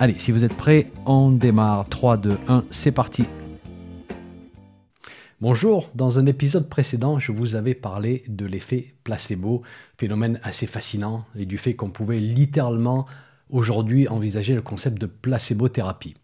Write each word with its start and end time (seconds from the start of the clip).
Allez, 0.00 0.16
si 0.16 0.30
vous 0.30 0.44
êtes 0.44 0.54
prêts, 0.54 0.92
on 1.06 1.32
démarre. 1.32 1.88
3, 1.88 2.18
2, 2.18 2.38
1, 2.46 2.64
c'est 2.70 2.92
parti. 2.92 3.24
Bonjour, 5.40 5.90
dans 5.96 6.20
un 6.20 6.26
épisode 6.26 6.68
précédent, 6.68 7.18
je 7.18 7.32
vous 7.32 7.56
avais 7.56 7.74
parlé 7.74 8.22
de 8.28 8.46
l'effet 8.46 8.94
placebo, 9.02 9.62
phénomène 9.96 10.38
assez 10.44 10.68
fascinant, 10.68 11.24
et 11.36 11.46
du 11.46 11.58
fait 11.58 11.74
qu'on 11.74 11.90
pouvait 11.90 12.20
littéralement 12.20 13.06
aujourd'hui 13.50 14.06
envisager 14.06 14.54
le 14.54 14.62
concept 14.62 15.00
de 15.00 15.06
placebo-thérapie. 15.06 16.14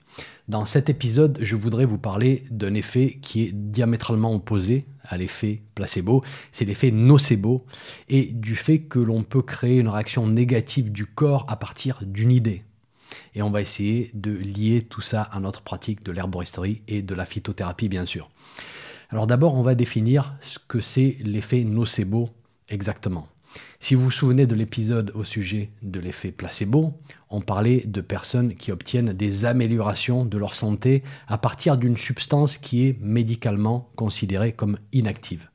Dans 0.47 0.67
cet 0.67 0.89
épisode, 0.89 1.39
je 1.43 1.57
voudrais 1.57 1.85
vous 1.85 1.99
parler 1.99 2.45
d'un 2.53 2.75
effet 2.75 3.19
qui 3.23 3.43
est 3.43 3.53
diamétralement 3.53 4.33
opposé 4.33 4.85
à 5.03 5.17
l'effet 5.17 5.63
placebo, 5.75 6.23
c'est 6.53 6.65
l'effet 6.65 6.93
nocebo, 6.93 7.67
et 8.09 8.27
du 8.27 8.55
fait 8.55 8.83
que 8.83 9.01
l'on 9.01 9.25
peut 9.25 9.43
créer 9.43 9.79
une 9.79 9.89
réaction 9.89 10.29
négative 10.29 10.93
du 10.93 11.07
corps 11.07 11.45
à 11.49 11.57
partir 11.57 12.05
d'une 12.07 12.31
idée, 12.31 12.63
et 13.35 13.43
on 13.43 13.51
va 13.51 13.61
essayer 13.61 14.11
de 14.15 14.31
lier 14.31 14.83
tout 14.83 15.01
ça 15.01 15.23
à 15.23 15.41
notre 15.41 15.63
pratique 15.63 16.05
de 16.05 16.13
l'herboristerie 16.13 16.83
et 16.89 17.03
de 17.03 17.15
la 17.15 17.25
phytothérapie, 17.25 17.89
bien 17.89 18.07
sûr. 18.07 18.31
Alors 19.11 19.27
d'abord, 19.27 19.55
on 19.55 19.63
va 19.63 19.75
définir 19.75 20.35
ce 20.41 20.59
que 20.67 20.81
c'est 20.81 21.17
l'effet 21.21 21.65
nocebo 21.65 22.31
exactement. 22.69 23.29
Si 23.79 23.95
vous 23.95 24.03
vous 24.03 24.11
souvenez 24.11 24.47
de 24.47 24.55
l'épisode 24.55 25.13
au 25.15 25.25
sujet 25.25 25.71
de 25.83 26.01
l'effet 26.01 26.33
placebo, 26.33 26.95
on 27.31 27.41
parlait 27.41 27.83
de 27.87 28.01
personnes 28.01 28.55
qui 28.55 28.73
obtiennent 28.73 29.13
des 29.13 29.45
améliorations 29.45 30.25
de 30.25 30.39
leur 30.39 30.55
santé 30.55 31.03
à 31.29 31.39
partir 31.39 31.77
d'une 31.77 31.97
substance 31.97 32.59
qui 32.59 32.87
est 32.87 32.99
médicalement 33.01 33.91
considérée 33.95 34.53
comme 34.53 34.79
inactive. 34.93 35.49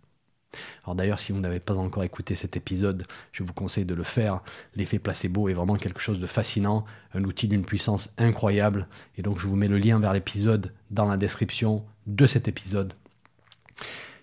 Alors 0.84 0.96
d'ailleurs, 0.96 1.20
si 1.20 1.32
vous 1.32 1.40
n'avez 1.40 1.60
pas 1.60 1.76
encore 1.76 2.04
écouté 2.04 2.36
cet 2.36 2.58
épisode, 2.58 3.06
je 3.32 3.44
vous 3.44 3.54
conseille 3.54 3.86
de 3.86 3.94
le 3.94 4.04
faire. 4.04 4.42
L'effet 4.76 5.00
placebo 5.00 5.50
est 5.50 5.54
vraiment 5.54 5.76
quelque 5.76 6.00
chose 6.00 6.20
de 6.20 6.28
fascinant, 6.28 6.86
un 7.14 7.24
outil 7.24 7.48
d'une 7.48 7.66
puissance 7.66 8.12
incroyable. 8.18 8.88
Et 9.18 9.22
donc 9.22 9.40
je 9.40 9.48
vous 9.48 9.56
mets 9.56 9.68
le 9.68 9.78
lien 9.78 10.00
vers 10.00 10.14
l'épisode 10.14 10.74
dans 10.92 11.06
la 11.06 11.18
description 11.18 11.86
de 12.08 12.26
cet 12.26 12.48
épisode. 12.48 12.94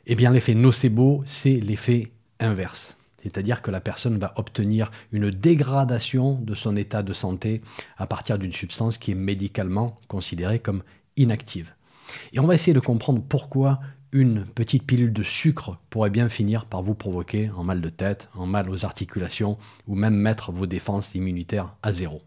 Eh 0.07 0.15
bien, 0.15 0.31
l'effet 0.31 0.55
nocebo, 0.55 1.25
c'est 1.27 1.55
l'effet 1.55 2.13
inverse. 2.39 2.97
C'est-à-dire 3.23 3.61
que 3.61 3.73
la 3.73 3.81
personne 3.81 4.19
va 4.19 4.33
obtenir 4.37 4.93
une 5.11 5.31
dégradation 5.31 6.35
de 6.35 6.55
son 6.55 6.77
état 6.77 7.03
de 7.03 7.13
santé 7.13 7.61
à 7.97 8.07
partir 8.07 8.39
d'une 8.39 8.53
substance 8.53 8.99
qui 8.99 9.11
est 9.11 9.17
médicalement 9.17 9.97
considérée 10.07 10.61
comme 10.61 10.85
inactive. 11.17 11.73
Et 12.33 12.39
on 12.39 12.47
va 12.47 12.55
essayer 12.55 12.73
de 12.73 12.81
comprendre 12.81 13.21
pourquoi 13.29 13.81
une 14.17 14.47
petite 14.47 14.85
pilule 14.85 15.13
de 15.13 15.23
sucre 15.23 15.77
pourrait 15.91 16.09
bien 16.09 16.31
finir 16.31 16.65
par 16.65 16.83
vous 16.83 16.95
provoquer 16.95 17.51
un 17.59 17.63
mal 17.63 17.83
de 17.83 17.91
tête, 17.91 18.31
un 18.35 18.47
mal 18.47 18.71
aux 18.71 18.87
articulations 18.87 19.59
ou 19.87 19.95
même 19.95 20.15
mettre 20.15 20.53
vos 20.53 20.65
défenses 20.65 21.15
immunitaires 21.15 21.77
à 21.83 21.93
zéro. 21.93 22.23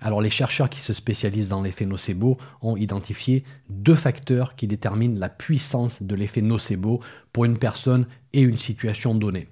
Alors 0.00 0.22
les 0.22 0.30
chercheurs 0.30 0.70
qui 0.70 0.80
se 0.80 0.94
spécialisent 0.94 1.50
dans 1.50 1.60
l'effet 1.60 1.84
nocebo 1.84 2.38
ont 2.62 2.78
identifié 2.78 3.44
deux 3.68 3.96
facteurs 3.96 4.56
qui 4.56 4.66
déterminent 4.66 5.20
la 5.20 5.28
puissance 5.28 6.02
de 6.02 6.14
l'effet 6.14 6.40
nocebo 6.40 7.00
pour 7.34 7.44
une 7.44 7.58
personne 7.58 8.06
et 8.32 8.40
une 8.40 8.58
situation 8.58 9.14
donnée. 9.14 9.48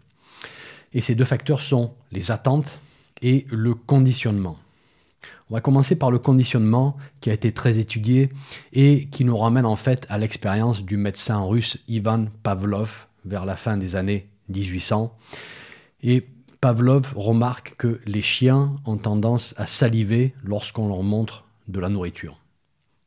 Et 0.95 1.03
ces 1.03 1.15
deux 1.15 1.27
facteurs 1.27 1.61
sont 1.61 1.93
les 2.13 2.31
attentes 2.31 2.81
et 3.21 3.47
le 3.51 3.75
conditionnement. 3.75 4.57
On 5.51 5.55
va 5.55 5.61
commencer 5.61 5.97
par 5.97 6.11
le 6.11 6.19
conditionnement 6.19 6.97
qui 7.21 7.31
a 7.31 7.33
été 7.33 7.53
très 7.53 7.79
étudié 7.79 8.31
et 8.73 9.09
qui 9.11 9.25
nous 9.25 9.37
ramène 9.37 9.67
en 9.67 9.77
fait 9.77 10.07
à 10.09 10.19
l'expérience 10.19 10.83
du 10.83 10.97
médecin 10.97 11.41
russe 11.41 11.79
Ivan 11.89 12.27
Pavlov 12.43 13.07
vers 13.25 13.45
la 13.45 13.57
fin 13.57 13.77
des 13.77 13.97
années 13.97 14.29
1800. 14.49 15.17
Et 16.03 16.27
Pavlov 16.61 17.13
remarque 17.17 17.75
que 17.77 18.01
les 18.07 18.23
chiens 18.23 18.77
ont 18.87 18.97
tendance 18.97 19.55
à 19.57 19.67
saliver 19.67 20.35
lorsqu'on 20.45 20.89
leur 20.89 21.03
montre 21.03 21.45
de 21.69 21.81
la 21.81 21.89
nourriture. 21.89 22.39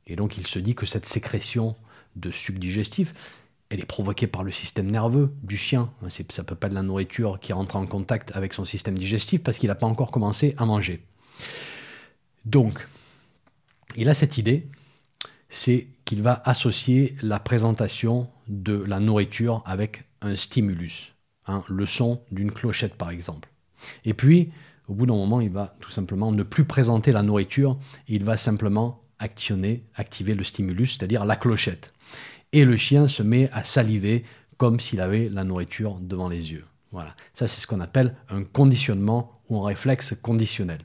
Et 0.08 0.16
donc 0.16 0.38
il 0.38 0.46
se 0.46 0.60
dit 0.60 0.76
que 0.76 0.86
cette 0.86 1.06
sécrétion 1.06 1.76
de 2.16 2.32
suc 2.32 2.60
digestif, 2.60 3.40
elle 3.70 3.80
est 3.80 3.86
provoquée 3.86 4.28
par 4.28 4.44
le 4.44 4.52
système 4.52 4.92
nerveux 4.92 5.34
du 5.42 5.58
chien. 5.58 5.90
Ça 6.30 6.44
peut 6.44 6.56
pas 6.56 6.68
être 6.68 6.72
de 6.72 6.76
la 6.76 6.84
nourriture 6.84 7.40
qui 7.40 7.54
rentre 7.54 7.76
en 7.76 7.86
contact 7.86 8.36
avec 8.36 8.54
son 8.54 8.66
système 8.66 8.98
digestif 8.98 9.42
parce 9.42 9.58
qu'il 9.58 9.70
n'a 9.70 9.76
pas 9.76 9.88
encore 9.88 10.12
commencé 10.12 10.54
à 10.58 10.66
manger. 10.66 11.02
Donc, 12.46 12.88
il 13.96 14.10
a 14.10 14.14
cette 14.14 14.38
idée, 14.38 14.68
c'est 15.50 15.88
qu'il 16.06 16.22
va 16.22 16.42
associer 16.46 17.16
la 17.22 17.40
présentation 17.40 18.30
de 18.48 18.74
la 18.74 19.00
nourriture 19.00 19.64
avec 19.66 20.04
un 20.22 20.36
stimulus, 20.36 21.14
hein, 21.48 21.64
le 21.68 21.86
son 21.86 22.22
d'une 22.32 22.52
clochette 22.52 22.96
par 22.96 23.10
exemple. 23.10 23.50
Et 24.04 24.14
puis, 24.14 24.52
au 24.88 24.94
bout 24.94 25.06
d'un 25.06 25.16
moment, 25.16 25.42
il 25.42 25.50
va 25.50 25.74
tout 25.80 25.90
simplement 25.90 26.32
ne 26.32 26.44
plus 26.44 26.66
présenter 26.66 27.12
la 27.12 27.24
nourriture, 27.24 27.78
il 28.08 28.24
va 28.24 28.38
simplement 28.38 29.02
actionner, 29.18 29.84
activer 29.96 30.36
le 30.36 30.44
stimulus, 30.44 30.98
c'est-à-dire 30.98 31.26
la 31.26 31.36
clochette. 31.36 31.94
Et 32.54 32.66
le 32.66 32.78
chien 32.78 33.08
se 33.08 33.24
met 33.24 33.50
à 33.52 33.64
saliver 33.64 34.24
comme 34.58 34.80
s'il 34.80 35.02
avait 35.02 35.30
la 35.30 35.44
nourriture 35.44 36.00
devant 36.00 36.30
les 36.30 36.52
yeux. 36.52 36.66
Voilà, 36.92 37.16
ça 37.34 37.48
c'est 37.48 37.60
ce 37.60 37.68
qu'on 37.68 37.82
appelle 37.82 38.16
un 38.30 38.44
conditionnement 38.44 39.34
ou 39.50 39.60
un 39.60 39.66
réflexe 39.66 40.16
conditionnel. 40.22 40.80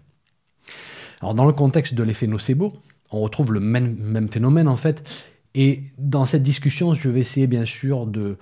Alors 1.21 1.35
dans 1.35 1.45
le 1.47 1.53
contexte 1.53 1.95
de 1.95 2.03
l'effet 2.03 2.27
nocebo, 2.27 2.73
on 3.11 3.21
retrouve 3.21 3.53
le 3.53 3.61
même, 3.61 4.29
phénomène 4.31 4.69
en 4.69 4.77
fait. 4.77 5.29
Et 5.55 5.83
dans 5.99 6.27
cette 6.27 6.45
discussion, 6.45 6.95
je 6.95 7.09
vais 7.09 7.21
essayer 7.21 7.49
bien 7.49 7.65
sûr 7.65 8.07
de, 8.07 8.37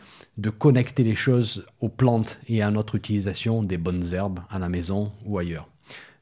connecter 0.58 1.04
les 1.04 1.14
choses 1.14 1.66
aux 1.80 1.88
plantes 1.88 2.38
et 2.48 2.62
à 2.62 2.70
notre 2.70 2.96
utilisation 2.96 3.62
des 3.62 3.78
bonnes 3.78 4.04
herbes 4.12 4.40
à 4.50 4.58
la 4.58 4.68
maison 4.68 5.12
ou 5.24 5.38
ailleurs. 5.38 5.68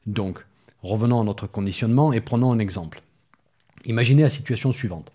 Donc, 0.05 0.45
revenons 0.81 1.19
à 1.19 1.23
notre 1.25 1.45
conditionnement 1.45 2.13
et 2.13 2.21
prenons 2.21 2.53
un 2.53 2.59
exemple. 2.59 3.01
Imaginez 3.85 4.21
la 4.21 4.29
situation 4.29 4.71
suivante. 4.71 5.11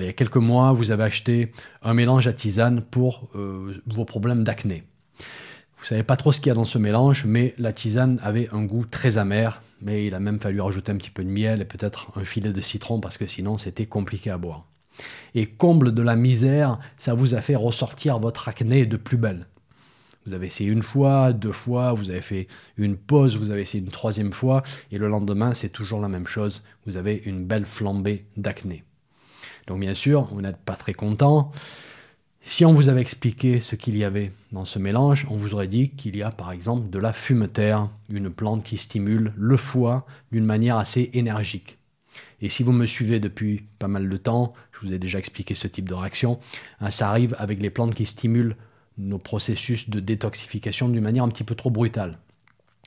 Il 0.00 0.04
y 0.04 0.08
a 0.08 0.12
quelques 0.12 0.36
mois, 0.36 0.72
vous 0.72 0.90
avez 0.90 1.04
acheté 1.04 1.52
un 1.82 1.94
mélange 1.94 2.26
à 2.26 2.32
tisane 2.32 2.82
pour 2.82 3.28
euh, 3.36 3.80
vos 3.86 4.04
problèmes 4.04 4.42
d'acné. 4.42 4.82
Vous 5.84 5.88
savez 5.88 6.02
pas 6.02 6.16
trop 6.16 6.32
ce 6.32 6.40
qu'il 6.40 6.48
y 6.48 6.50
a 6.50 6.54
dans 6.54 6.64
ce 6.64 6.78
mélange, 6.78 7.26
mais 7.26 7.54
la 7.58 7.70
tisane 7.74 8.18
avait 8.22 8.48
un 8.54 8.64
goût 8.64 8.86
très 8.86 9.18
amer, 9.18 9.60
mais 9.82 10.06
il 10.06 10.14
a 10.14 10.18
même 10.18 10.40
fallu 10.40 10.62
rajouter 10.62 10.90
un 10.90 10.96
petit 10.96 11.10
peu 11.10 11.22
de 11.22 11.28
miel 11.28 11.60
et 11.60 11.66
peut-être 11.66 12.10
un 12.16 12.24
filet 12.24 12.54
de 12.54 12.60
citron 12.62 13.00
parce 13.00 13.18
que 13.18 13.26
sinon 13.26 13.58
c'était 13.58 13.84
compliqué 13.84 14.30
à 14.30 14.38
boire. 14.38 14.64
Et 15.34 15.44
comble 15.44 15.92
de 15.92 16.00
la 16.00 16.16
misère, 16.16 16.78
ça 16.96 17.12
vous 17.12 17.34
a 17.34 17.42
fait 17.42 17.54
ressortir 17.54 18.18
votre 18.18 18.48
acné 18.48 18.86
de 18.86 18.96
plus 18.96 19.18
belle. 19.18 19.46
Vous 20.24 20.32
avez 20.32 20.46
essayé 20.46 20.70
une 20.70 20.82
fois, 20.82 21.34
deux 21.34 21.52
fois, 21.52 21.92
vous 21.92 22.08
avez 22.08 22.22
fait 22.22 22.48
une 22.78 22.96
pause, 22.96 23.36
vous 23.36 23.50
avez 23.50 23.60
essayé 23.60 23.84
une 23.84 23.90
troisième 23.90 24.32
fois, 24.32 24.62
et 24.90 24.96
le 24.96 25.08
lendemain, 25.08 25.52
c'est 25.52 25.68
toujours 25.68 26.00
la 26.00 26.08
même 26.08 26.26
chose. 26.26 26.62
Vous 26.86 26.96
avez 26.96 27.22
une 27.26 27.44
belle 27.44 27.66
flambée 27.66 28.24
d'acné. 28.38 28.84
Donc 29.66 29.80
bien 29.80 29.92
sûr, 29.92 30.22
vous 30.32 30.40
n'êtes 30.40 30.64
pas 30.64 30.76
très 30.76 30.94
content. 30.94 31.52
Si 32.46 32.66
on 32.66 32.74
vous 32.74 32.90
avait 32.90 33.00
expliqué 33.00 33.62
ce 33.62 33.74
qu'il 33.74 33.96
y 33.96 34.04
avait 34.04 34.30
dans 34.52 34.66
ce 34.66 34.78
mélange, 34.78 35.26
on 35.30 35.36
vous 35.38 35.54
aurait 35.54 35.66
dit 35.66 35.88
qu'il 35.88 36.14
y 36.14 36.22
a 36.22 36.30
par 36.30 36.52
exemple 36.52 36.90
de 36.90 36.98
la 36.98 37.14
fumeterre, 37.14 37.88
une 38.10 38.28
plante 38.28 38.62
qui 38.62 38.76
stimule 38.76 39.32
le 39.34 39.56
foie 39.56 40.04
d'une 40.30 40.44
manière 40.44 40.76
assez 40.76 41.08
énergique. 41.14 41.78
Et 42.42 42.50
si 42.50 42.62
vous 42.62 42.72
me 42.72 42.84
suivez 42.84 43.18
depuis 43.18 43.64
pas 43.78 43.88
mal 43.88 44.10
de 44.10 44.16
temps, 44.18 44.52
je 44.72 44.86
vous 44.86 44.92
ai 44.92 44.98
déjà 44.98 45.18
expliqué 45.18 45.54
ce 45.54 45.68
type 45.68 45.88
de 45.88 45.94
réaction, 45.94 46.38
hein, 46.80 46.90
ça 46.90 47.08
arrive 47.08 47.34
avec 47.38 47.62
les 47.62 47.70
plantes 47.70 47.94
qui 47.94 48.04
stimulent 48.04 48.56
nos 48.98 49.18
processus 49.18 49.88
de 49.88 49.98
détoxification 49.98 50.90
d'une 50.90 51.02
manière 51.02 51.24
un 51.24 51.30
petit 51.30 51.44
peu 51.44 51.54
trop 51.54 51.70
brutale. 51.70 52.18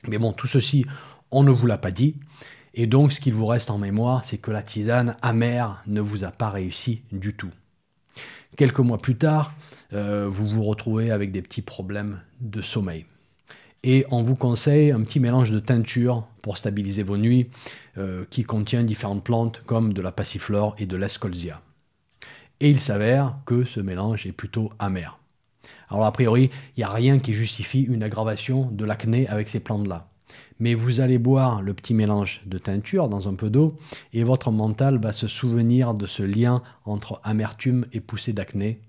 Mais 0.06 0.18
bon, 0.18 0.32
tout 0.32 0.46
ceci, 0.46 0.86
on 1.32 1.42
ne 1.42 1.50
vous 1.50 1.66
l'a 1.66 1.78
pas 1.78 1.90
dit. 1.90 2.14
Et 2.74 2.86
donc, 2.86 3.12
ce 3.12 3.20
qu'il 3.20 3.34
vous 3.34 3.46
reste 3.46 3.70
en 3.70 3.78
mémoire, 3.78 4.24
c'est 4.24 4.38
que 4.38 4.52
la 4.52 4.62
tisane 4.62 5.16
amère 5.20 5.82
ne 5.88 6.00
vous 6.00 6.22
a 6.22 6.30
pas 6.30 6.48
réussi 6.48 7.02
du 7.10 7.34
tout. 7.34 7.50
Quelques 8.56 8.80
mois 8.80 8.98
plus 8.98 9.16
tard, 9.16 9.54
euh, 9.92 10.28
vous 10.28 10.46
vous 10.46 10.62
retrouvez 10.62 11.10
avec 11.10 11.32
des 11.32 11.42
petits 11.42 11.62
problèmes 11.62 12.20
de 12.40 12.62
sommeil. 12.62 13.06
Et 13.84 14.04
on 14.10 14.22
vous 14.22 14.34
conseille 14.34 14.90
un 14.90 15.02
petit 15.02 15.20
mélange 15.20 15.50
de 15.50 15.60
teinture 15.60 16.26
pour 16.42 16.58
stabiliser 16.58 17.02
vos 17.02 17.16
nuits 17.16 17.48
euh, 17.96 18.24
qui 18.30 18.42
contient 18.42 18.82
différentes 18.82 19.22
plantes 19.22 19.62
comme 19.66 19.92
de 19.92 20.02
la 20.02 20.10
passiflore 20.10 20.74
et 20.78 20.86
de 20.86 20.96
l'escolzia. 20.96 21.62
Et 22.60 22.70
il 22.70 22.80
s'avère 22.80 23.36
que 23.46 23.64
ce 23.64 23.78
mélange 23.80 24.26
est 24.26 24.32
plutôt 24.32 24.72
amer. 24.78 25.18
Alors 25.88 26.04
a 26.04 26.12
priori, 26.12 26.50
il 26.76 26.80
n'y 26.80 26.84
a 26.84 26.90
rien 26.90 27.18
qui 27.18 27.34
justifie 27.34 27.82
une 27.82 28.02
aggravation 28.02 28.68
de 28.70 28.84
l'acné 28.84 29.28
avec 29.28 29.48
ces 29.48 29.60
plantes-là. 29.60 30.08
Mais 30.60 30.74
vous 30.74 31.00
allez 31.00 31.18
boire 31.18 31.62
le 31.62 31.72
petit 31.74 31.94
mélange 31.94 32.42
de 32.46 32.58
teinture 32.58 33.08
dans 33.08 33.28
un 33.28 33.34
peu 33.34 33.50
d'eau 33.50 33.76
et 34.12 34.24
votre 34.24 34.50
mental 34.50 34.98
va 34.98 35.12
se 35.12 35.28
souvenir 35.28 35.94
de 35.94 36.06
ce 36.06 36.22
lien 36.22 36.62
entre 36.84 37.20
amertume 37.22 37.86
et 37.92 38.00
poussée 38.00 38.32
d'acné. 38.32 38.80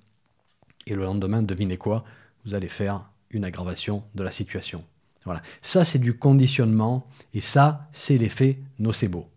Et 0.87 0.95
le 0.95 1.03
lendemain, 1.03 1.43
devinez 1.43 1.77
quoi? 1.77 2.03
Vous 2.45 2.55
allez 2.55 2.67
faire 2.67 3.05
une 3.29 3.43
aggravation 3.43 4.03
de 4.15 4.23
la 4.23 4.31
situation. 4.31 4.83
Voilà. 5.25 5.41
Ça, 5.61 5.85
c'est 5.85 5.99
du 5.99 6.17
conditionnement 6.17 7.05
et 7.33 7.41
ça, 7.41 7.87
c'est 7.91 8.17
l'effet 8.17 8.57
nocebo. 8.79 9.27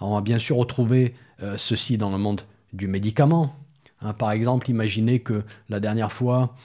on 0.00 0.14
va 0.14 0.20
bien 0.20 0.38
sûr 0.38 0.56
retrouver 0.56 1.14
euh, 1.42 1.56
ceci 1.56 1.98
dans 1.98 2.10
le 2.10 2.18
monde 2.18 2.42
du 2.72 2.88
médicament. 2.88 3.54
Hein, 4.00 4.14
par 4.14 4.32
exemple, 4.32 4.70
imaginez 4.70 5.20
que 5.20 5.44
la 5.68 5.80
dernière 5.80 6.10
fois, 6.10 6.56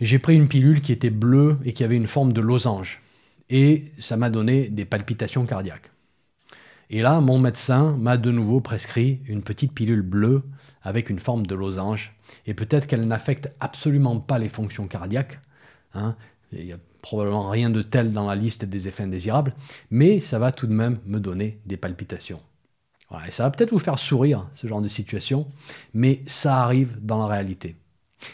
j'ai 0.00 0.18
pris 0.18 0.34
une 0.34 0.48
pilule 0.48 0.80
qui 0.80 0.92
était 0.92 1.10
bleue 1.10 1.58
et 1.64 1.72
qui 1.72 1.84
avait 1.84 1.96
une 1.96 2.06
forme 2.06 2.32
de 2.32 2.40
losange. 2.40 3.00
Et 3.50 3.92
ça 3.98 4.16
m'a 4.16 4.30
donné 4.30 4.68
des 4.68 4.84
palpitations 4.84 5.44
cardiaques. 5.44 5.90
Et 6.88 7.02
là, 7.02 7.20
mon 7.20 7.38
médecin 7.38 7.96
m'a 7.96 8.16
de 8.16 8.30
nouveau 8.30 8.60
prescrit 8.60 9.20
une 9.26 9.42
petite 9.42 9.72
pilule 9.72 10.02
bleue 10.02 10.42
avec 10.82 11.10
une 11.10 11.18
forme 11.18 11.46
de 11.46 11.54
losange. 11.54 12.12
Et 12.46 12.54
peut-être 12.54 12.86
qu'elle 12.86 13.06
n'affecte 13.06 13.52
absolument 13.60 14.18
pas 14.18 14.38
les 14.38 14.48
fonctions 14.48 14.88
cardiaques. 14.88 15.40
Hein, 15.94 16.16
il 16.52 16.64
n'y 16.64 16.72
a 16.72 16.78
probablement 17.02 17.48
rien 17.48 17.70
de 17.70 17.82
tel 17.82 18.12
dans 18.12 18.26
la 18.26 18.34
liste 18.34 18.64
des 18.64 18.88
effets 18.88 19.04
indésirables, 19.04 19.54
mais 19.90 20.20
ça 20.20 20.38
va 20.38 20.52
tout 20.52 20.66
de 20.66 20.72
même 20.72 20.98
me 21.06 21.18
donner 21.18 21.60
des 21.66 21.76
palpitations. 21.76 22.40
et 23.26 23.30
ça 23.30 23.44
va 23.44 23.50
peut-être 23.50 23.70
vous 23.70 23.78
faire 23.78 23.98
sourire, 23.98 24.46
ce 24.54 24.66
genre 24.66 24.82
de 24.82 24.88
situation, 24.88 25.46
mais 25.94 26.22
ça 26.26 26.62
arrive 26.62 26.98
dans 27.00 27.18
la 27.18 27.26
réalité. 27.26 27.76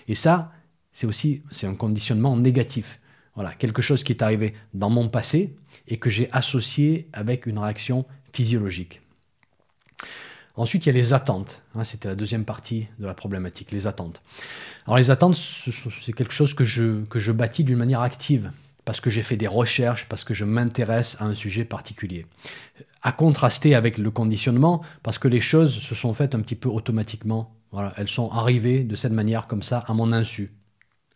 Et 0.09 0.15
ça, 0.15 0.53
c'est 0.93 1.07
aussi 1.07 1.43
un 1.63 1.75
conditionnement 1.75 2.37
négatif. 2.37 3.01
Voilà, 3.37 3.53
quelque 3.55 3.83
chose 3.83 4.03
qui 4.03 4.13
est 4.13 4.23
arrivé 4.23 4.55
dans 4.75 4.91
mon 4.91 5.09
passé 5.09 5.55
et 5.87 5.99
que 5.99 6.11
j'ai 6.11 6.29
associé 6.33 7.09
avec 7.13 7.47
une 7.47 7.59
réaction 7.59 8.05
physiologique. 8.33 9.03
Ensuite, 10.57 10.87
il 10.87 10.89
y 10.89 10.91
a 10.91 10.95
les 10.95 11.13
attentes. 11.13 11.63
Hein, 11.75 11.85
c'était 11.85 12.09
la 12.09 12.15
deuxième 12.15 12.47
partie 12.47 12.87
de 12.99 13.07
la 13.07 13.13
problématique, 13.13 13.73
les 13.73 13.87
attentes. 13.87 14.23
Alors 14.87 14.97
les 14.97 15.11
attentes, 15.11 15.37
c'est 15.37 16.13
quelque 16.13 16.33
chose 16.33 16.55
que 16.55 16.65
je, 16.65 17.05
que 17.05 17.21
je 17.21 17.31
bâtis 17.31 17.63
d'une 17.63 17.77
manière 17.77 18.01
active, 18.01 18.51
parce 18.87 19.01
que 19.01 19.11
j'ai 19.11 19.23
fait 19.23 19.37
des 19.37 19.49
recherches, 19.49 20.07
parce 20.09 20.25
que 20.25 20.33
je 20.33 20.47
m'intéresse 20.47 21.17
à 21.21 21.27
un 21.27 21.35
sujet 21.35 21.67
particulier. 21.67 22.25
À 23.03 23.13
contraster 23.13 23.75
avec 23.75 23.99
le 23.99 24.11
conditionnement, 24.11 24.83
parce 25.03 25.19
que 25.19 25.29
les 25.29 25.41
choses 25.41 25.79
se 25.79 25.95
sont 25.95 26.15
faites 26.15 26.35
un 26.35 26.41
petit 26.41 26.55
peu 26.55 26.71
automatiquement. 26.71 27.55
Voilà, 27.71 27.93
elles 27.99 28.09
sont 28.09 28.31
arrivées 28.31 28.83
de 28.83 28.97
cette 28.97 29.13
manière, 29.13 29.49
comme 29.49 29.63
ça, 29.63 29.81
à 29.81 29.93
mon 29.93 30.11
insu. 30.13 30.53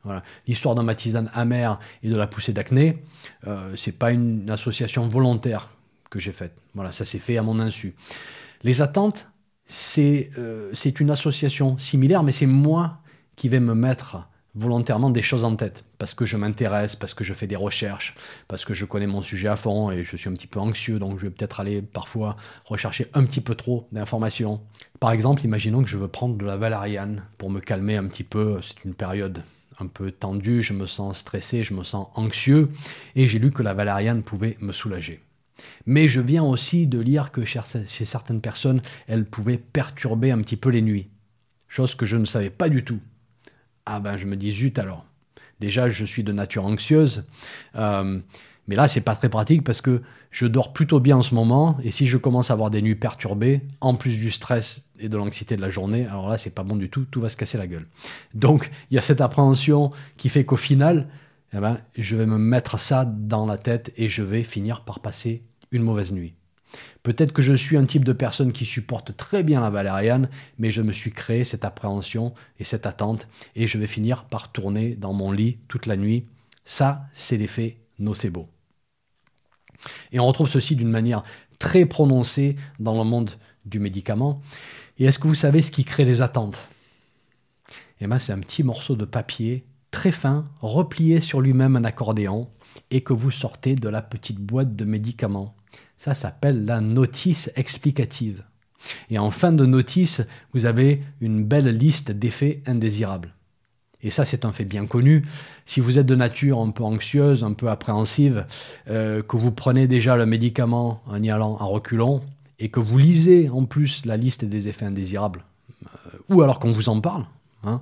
Voilà. 0.02 0.22
L'histoire 0.46 0.74
de 0.74 0.82
ma 0.82 0.94
tisane 0.94 1.30
amère 1.34 1.78
et 2.02 2.08
de 2.08 2.16
la 2.16 2.26
poussée 2.26 2.52
d'acné, 2.52 3.02
euh, 3.46 3.74
c'est 3.76 3.92
pas 3.92 4.12
une 4.12 4.48
association 4.50 5.08
volontaire 5.08 5.70
que 6.10 6.18
j'ai 6.18 6.32
faite. 6.32 6.56
Voilà, 6.74 6.92
ça 6.92 7.04
s'est 7.04 7.18
fait 7.18 7.36
à 7.36 7.42
mon 7.42 7.60
insu. 7.60 7.94
Les 8.62 8.82
attentes, 8.82 9.30
euh, 9.98 10.70
c'est 10.72 11.00
une 11.00 11.10
association 11.10 11.78
similaire, 11.78 12.22
mais 12.22 12.32
c'est 12.32 12.46
moi 12.46 12.98
qui 13.36 13.48
vais 13.48 13.60
me 13.60 13.74
mettre 13.74 14.26
volontairement 14.56 15.10
des 15.10 15.22
choses 15.22 15.44
en 15.44 15.54
tête, 15.54 15.84
parce 15.98 16.12
que 16.12 16.24
je 16.24 16.36
m'intéresse, 16.36 16.96
parce 16.96 17.14
que 17.14 17.22
je 17.22 17.32
fais 17.34 17.46
des 17.46 17.56
recherches, 17.56 18.16
parce 18.48 18.64
que 18.64 18.74
je 18.74 18.84
connais 18.84 19.06
mon 19.06 19.22
sujet 19.22 19.46
à 19.46 19.54
fond 19.54 19.92
et 19.92 20.02
je 20.02 20.16
suis 20.16 20.28
un 20.28 20.32
petit 20.32 20.48
peu 20.48 20.58
anxieux, 20.58 20.98
donc 20.98 21.18
je 21.18 21.26
vais 21.26 21.30
peut-être 21.30 21.60
aller 21.60 21.82
parfois 21.82 22.36
rechercher 22.64 23.06
un 23.14 23.24
petit 23.24 23.40
peu 23.40 23.54
trop 23.54 23.86
d'informations. 23.92 24.60
Par 24.98 25.12
exemple, 25.12 25.44
imaginons 25.44 25.84
que 25.84 25.88
je 25.88 25.96
veux 25.96 26.08
prendre 26.08 26.36
de 26.36 26.44
la 26.44 26.56
valériane 26.56 27.22
pour 27.38 27.48
me 27.48 27.60
calmer 27.60 27.96
un 27.96 28.08
petit 28.08 28.24
peu, 28.24 28.60
c'est 28.60 28.84
une 28.84 28.94
période 28.94 29.44
un 29.82 29.86
peu 29.86 30.10
tendue, 30.10 30.62
je 30.62 30.72
me 30.72 30.86
sens 30.86 31.18
stressé, 31.18 31.64
je 31.64 31.74
me 31.74 31.84
sens 31.84 32.08
anxieux, 32.14 32.68
et 33.14 33.28
j'ai 33.28 33.38
lu 33.38 33.50
que 33.50 33.62
la 33.62 33.74
valériane 33.74 34.22
pouvait 34.22 34.56
me 34.60 34.72
soulager. 34.72 35.20
Mais 35.86 36.08
je 36.08 36.20
viens 36.20 36.44
aussi 36.44 36.86
de 36.86 36.98
lire 36.98 37.32
que 37.32 37.44
chez 37.44 38.04
certaines 38.04 38.40
personnes, 38.40 38.82
elle 39.06 39.24
pouvait 39.24 39.58
perturber 39.58 40.30
un 40.30 40.40
petit 40.42 40.56
peu 40.56 40.70
les 40.70 40.82
nuits. 40.82 41.08
Chose 41.68 41.94
que 41.94 42.06
je 42.06 42.16
ne 42.16 42.24
savais 42.24 42.50
pas 42.50 42.68
du 42.68 42.84
tout. 42.84 43.00
Ah 43.86 44.00
ben 44.00 44.16
je 44.16 44.26
me 44.26 44.36
dis 44.36 44.52
zut 44.52 44.78
alors. 44.78 45.06
Déjà 45.60 45.88
je 45.90 46.04
suis 46.04 46.24
de 46.24 46.32
nature 46.32 46.64
anxieuse. 46.64 47.24
Euh, 47.76 48.20
mais 48.68 48.76
là, 48.76 48.88
c'est 48.88 49.00
pas 49.00 49.14
très 49.14 49.28
pratique 49.28 49.64
parce 49.64 49.80
que 49.80 50.02
je 50.30 50.46
dors 50.46 50.72
plutôt 50.72 51.00
bien 51.00 51.16
en 51.16 51.22
ce 51.22 51.34
moment. 51.34 51.76
Et 51.82 51.90
si 51.90 52.06
je 52.06 52.16
commence 52.16 52.50
à 52.50 52.54
avoir 52.54 52.70
des 52.70 52.82
nuits 52.82 52.94
perturbées, 52.94 53.62
en 53.80 53.94
plus 53.94 54.16
du 54.16 54.30
stress 54.30 54.84
et 54.98 55.08
de 55.08 55.16
l'anxiété 55.16 55.56
de 55.56 55.60
la 55.60 55.70
journée, 55.70 56.06
alors 56.06 56.28
là, 56.28 56.38
c'est 56.38 56.54
pas 56.54 56.62
bon 56.62 56.76
du 56.76 56.88
tout. 56.88 57.04
Tout 57.10 57.20
va 57.20 57.28
se 57.28 57.36
casser 57.36 57.58
la 57.58 57.66
gueule. 57.66 57.86
Donc, 58.34 58.70
il 58.90 58.94
y 58.94 58.98
a 58.98 59.02
cette 59.02 59.20
appréhension 59.20 59.90
qui 60.16 60.28
fait 60.28 60.44
qu'au 60.44 60.56
final, 60.56 61.08
eh 61.52 61.58
ben, 61.58 61.78
je 61.96 62.16
vais 62.16 62.26
me 62.26 62.38
mettre 62.38 62.78
ça 62.78 63.04
dans 63.04 63.46
la 63.46 63.58
tête 63.58 63.92
et 63.96 64.08
je 64.08 64.22
vais 64.22 64.42
finir 64.42 64.82
par 64.82 65.00
passer 65.00 65.42
une 65.72 65.82
mauvaise 65.82 66.12
nuit. 66.12 66.34
Peut-être 67.02 67.32
que 67.32 67.42
je 67.42 67.54
suis 67.54 67.76
un 67.76 67.84
type 67.84 68.04
de 68.04 68.12
personne 68.12 68.52
qui 68.52 68.64
supporte 68.64 69.16
très 69.16 69.42
bien 69.42 69.60
la 69.60 69.70
valériane, 69.70 70.28
mais 70.58 70.70
je 70.70 70.82
me 70.82 70.92
suis 70.92 71.10
créé 71.10 71.44
cette 71.44 71.64
appréhension 71.64 72.34
et 72.58 72.64
cette 72.64 72.86
attente, 72.86 73.26
et 73.56 73.66
je 73.66 73.78
vais 73.78 73.86
finir 73.86 74.24
par 74.24 74.52
tourner 74.52 74.94
dans 74.94 75.12
mon 75.12 75.32
lit 75.32 75.58
toute 75.66 75.86
la 75.86 75.96
nuit. 75.96 76.26
Ça, 76.64 77.06
c'est 77.12 77.38
l'effet 77.38 77.78
nocebo. 78.00 78.48
Et 80.12 80.20
on 80.20 80.26
retrouve 80.26 80.48
ceci 80.48 80.76
d'une 80.76 80.90
manière 80.90 81.22
très 81.58 81.86
prononcée 81.86 82.56
dans 82.78 82.96
le 82.96 83.08
monde 83.08 83.30
du 83.64 83.78
médicament. 83.78 84.42
Et 84.98 85.04
est-ce 85.04 85.18
que 85.18 85.28
vous 85.28 85.34
savez 85.34 85.62
ce 85.62 85.70
qui 85.70 85.84
crée 85.84 86.04
les 86.04 86.22
attentes? 86.22 86.58
Eh 88.00 88.06
bien, 88.06 88.18
c'est 88.18 88.32
un 88.32 88.40
petit 88.40 88.62
morceau 88.62 88.96
de 88.96 89.04
papier 89.04 89.64
très 89.90 90.12
fin, 90.12 90.48
replié 90.60 91.20
sur 91.20 91.40
lui-même 91.40 91.76
un 91.76 91.84
accordéon, 91.84 92.48
et 92.90 93.02
que 93.02 93.12
vous 93.12 93.30
sortez 93.30 93.74
de 93.74 93.88
la 93.88 94.02
petite 94.02 94.38
boîte 94.38 94.76
de 94.76 94.84
médicaments. 94.84 95.56
Ça 95.96 96.14
s'appelle 96.14 96.64
la 96.64 96.80
notice 96.80 97.50
explicative. 97.56 98.44
Et 99.10 99.18
en 99.18 99.30
fin 99.30 99.52
de 99.52 99.66
notice, 99.66 100.22
vous 100.54 100.64
avez 100.64 101.02
une 101.20 101.44
belle 101.44 101.76
liste 101.76 102.10
d'effets 102.10 102.62
indésirables. 102.66 103.34
Et 104.02 104.10
ça, 104.10 104.24
c'est 104.24 104.44
un 104.44 104.52
fait 104.52 104.64
bien 104.64 104.86
connu. 104.86 105.26
Si 105.66 105.80
vous 105.80 105.98
êtes 105.98 106.06
de 106.06 106.14
nature 106.14 106.58
un 106.60 106.70
peu 106.70 106.84
anxieuse, 106.84 107.44
un 107.44 107.52
peu 107.52 107.68
appréhensive, 107.68 108.46
euh, 108.88 109.22
que 109.22 109.36
vous 109.36 109.52
prenez 109.52 109.86
déjà 109.86 110.16
le 110.16 110.26
médicament 110.26 111.02
en 111.06 111.22
y 111.22 111.30
allant 111.30 111.56
en 111.60 111.68
reculons, 111.68 112.22
et 112.58 112.68
que 112.68 112.80
vous 112.80 112.98
lisez 112.98 113.48
en 113.48 113.64
plus 113.64 114.04
la 114.04 114.16
liste 114.16 114.44
des 114.44 114.68
effets 114.68 114.84
indésirables, 114.84 115.44
euh, 115.84 116.18
ou 116.28 116.42
alors 116.42 116.60
qu'on 116.60 116.72
vous 116.72 116.88
en 116.88 117.00
parle, 117.00 117.24
hein, 117.64 117.80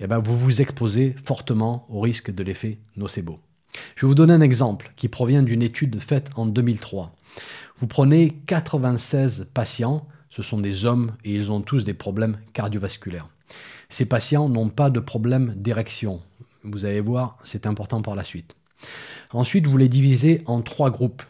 eh 0.00 0.06
ben 0.06 0.18
vous 0.18 0.36
vous 0.36 0.60
exposez 0.60 1.14
fortement 1.24 1.86
au 1.90 2.00
risque 2.00 2.32
de 2.32 2.42
l'effet 2.42 2.78
nocebo. 2.96 3.38
Je 3.96 4.06
vais 4.06 4.08
vous 4.08 4.14
donner 4.14 4.34
un 4.34 4.40
exemple 4.40 4.92
qui 4.96 5.08
provient 5.08 5.42
d'une 5.42 5.62
étude 5.62 6.00
faite 6.00 6.30
en 6.36 6.46
2003. 6.46 7.12
Vous 7.78 7.86
prenez 7.86 8.36
96 8.46 9.48
patients, 9.52 10.06
ce 10.30 10.42
sont 10.42 10.58
des 10.58 10.84
hommes 10.84 11.12
et 11.24 11.34
ils 11.34 11.50
ont 11.50 11.60
tous 11.60 11.84
des 11.84 11.94
problèmes 11.94 12.38
cardiovasculaires. 12.52 13.28
Ces 13.92 14.06
patients 14.06 14.48
n'ont 14.48 14.70
pas 14.70 14.88
de 14.88 15.00
problème 15.00 15.52
d'érection. 15.54 16.22
Vous 16.64 16.86
allez 16.86 17.02
voir, 17.02 17.36
c'est 17.44 17.66
important 17.66 18.00
par 18.00 18.14
la 18.14 18.24
suite. 18.24 18.56
Ensuite, 19.32 19.66
vous 19.66 19.76
les 19.76 19.90
divisez 19.90 20.42
en 20.46 20.62
trois 20.62 20.90
groupes. 20.90 21.22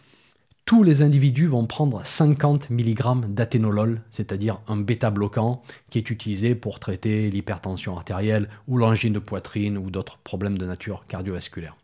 Tous 0.64 0.84
les 0.84 1.02
individus 1.02 1.48
vont 1.48 1.66
prendre 1.66 2.06
50 2.06 2.70
mg 2.70 3.26
d'athénolol, 3.34 4.02
c'est-à-dire 4.12 4.60
un 4.68 4.76
bêta-bloquant 4.76 5.60
qui 5.90 5.98
est 5.98 6.08
utilisé 6.08 6.54
pour 6.54 6.78
traiter 6.78 7.30
l'hypertension 7.30 7.96
artérielle 7.96 8.48
ou 8.68 8.78
l'angine 8.78 9.14
de 9.14 9.18
poitrine 9.18 9.76
ou 9.76 9.90
d'autres 9.90 10.18
problèmes 10.18 10.56
de 10.56 10.64
nature 10.64 11.04
cardiovasculaire. 11.08 11.76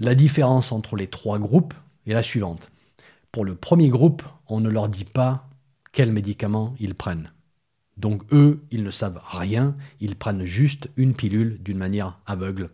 La 0.00 0.16
différence 0.16 0.72
entre 0.72 0.96
les 0.96 1.06
trois 1.06 1.38
groupes 1.38 1.74
est 2.08 2.14
la 2.14 2.24
suivante. 2.24 2.72
Pour 3.30 3.44
le 3.44 3.54
premier 3.54 3.88
groupe, 3.88 4.24
on 4.48 4.58
ne 4.58 4.68
leur 4.68 4.88
dit 4.88 5.04
pas 5.04 5.48
quels 5.92 6.10
médicaments 6.10 6.74
ils 6.80 6.96
prennent. 6.96 7.30
Donc 7.96 8.22
eux, 8.32 8.62
ils 8.70 8.82
ne 8.82 8.90
savent 8.90 9.20
rien, 9.24 9.76
ils 10.00 10.16
prennent 10.16 10.44
juste 10.44 10.88
une 10.96 11.14
pilule 11.14 11.58
d'une 11.62 11.78
manière 11.78 12.18
aveugle. 12.26 12.70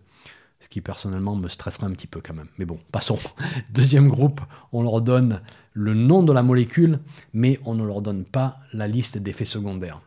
Ce 0.61 0.69
qui 0.69 0.81
personnellement 0.81 1.37
me 1.37 1.49
stresserait 1.49 1.87
un 1.87 1.93
petit 1.93 2.07
peu 2.07 2.21
quand 2.21 2.35
même. 2.35 2.49
Mais 2.59 2.65
bon, 2.65 2.81
passons. 2.93 3.19
Deuxième 3.73 4.09
groupe, 4.09 4.41
on 4.73 4.83
leur 4.83 5.01
donne 5.01 5.41
le 5.73 5.95
nom 5.95 6.23
de 6.23 6.33
la 6.33 6.43
molécule, 6.43 6.99
mais 7.33 7.61
on 7.65 7.75
ne 7.75 7.85
leur 7.85 8.03
donne 8.03 8.25
pas 8.25 8.59
la 8.73 8.89
liste 8.89 9.19
d'effets 9.19 9.45
secondaires. 9.45 10.03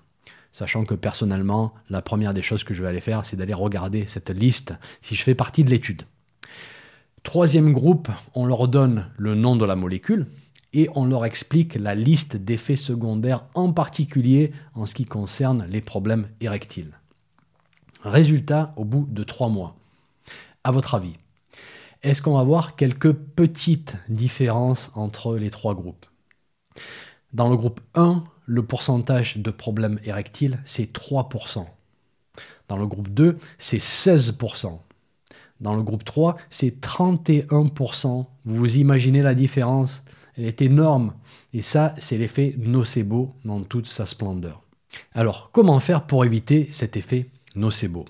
Sachant 0.52 0.84
que 0.84 0.96
personnellement, 0.96 1.74
la 1.90 2.02
première 2.02 2.34
des 2.34 2.42
choses 2.42 2.66
que 2.66 2.74
je 2.74 2.82
vais 2.82 2.90
aller 2.90 3.00
faire, 3.00 3.24
c'est 3.24 3.38
d'aller 3.38 3.54
regarder 3.54 4.06
cette 4.08 4.30
liste 4.30 4.74
si 5.02 5.16
je 5.16 5.24
fais 5.24 5.36
partie 5.36 5.64
de 5.64 5.70
l'étude. 5.70 6.04
Troisième 7.24 7.72
groupe, 7.72 8.10
on 8.34 8.46
leur 8.46 8.68
donne 8.68 9.08
le 9.18 9.36
nom 9.36 9.56
de 9.56 9.64
la 9.64 9.78
molécule 9.78 10.28
et 10.74 10.90
on 10.96 11.06
leur 11.06 11.26
explique 11.26 11.76
la 11.76 11.96
liste 11.96 12.36
d'effets 12.38 12.76
secondaires, 12.76 13.46
en 13.54 13.74
particulier 13.74 14.52
en 14.74 14.86
ce 14.86 14.96
qui 14.96 15.06
concerne 15.06 15.66
les 15.70 15.82
problèmes 15.82 16.28
érectiles. 16.40 16.98
Résultat 18.04 18.74
au 18.78 18.86
bout 18.86 19.08
de 19.10 19.24
trois 19.24 19.50
mois. 19.50 19.76
À 20.64 20.72
votre 20.72 20.96
avis, 20.96 21.14
est-ce 22.04 22.22
qu'on 22.22 22.38
va 22.38 22.44
voir 22.44 22.76
quelques 22.76 23.12
petites 23.12 23.96
différences 24.10 24.92
entre 24.96 25.38
les 25.38 25.52
trois 25.52 25.76
groupes? 25.76 26.06
Dans 27.34 27.50
le 27.50 27.58
groupe 27.58 27.80
1, 27.96 28.24
le 28.46 28.64
pourcentage 28.64 29.38
de 29.38 29.52
problèmes 29.52 30.00
érectiles, 30.04 30.60
c'est 30.66 30.92
3%. 30.92 31.66
Dans 32.68 32.78
le 32.78 32.88
groupe 32.88 33.10
2, 33.10 33.38
c'est 33.58 33.82
16%. 33.82 34.80
dans 35.60 35.76
le 35.76 35.84
groupe 35.84 36.04
3, 36.04 36.38
c'est 36.50 36.82
31%. 36.82 38.26
Vous 38.46 38.78
imaginez 38.78 39.22
la 39.22 39.36
différence? 39.36 40.02
Elle 40.42 40.48
est 40.48 40.64
énorme. 40.64 41.14
Et 41.54 41.62
ça, 41.62 41.94
c'est 42.00 42.18
l'effet 42.18 42.56
nocebo 42.58 43.36
dans 43.46 43.62
toute 43.62 43.86
sa 43.86 44.08
splendeur. 44.08 44.64
Alors, 45.14 45.52
comment 45.52 45.80
faire 45.80 46.08
pour 46.08 46.26
éviter 46.26 46.68
cet 46.72 46.98
effet 46.98 47.30
nocebo? 47.54 48.06